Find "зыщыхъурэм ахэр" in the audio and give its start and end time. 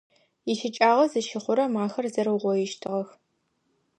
1.11-2.05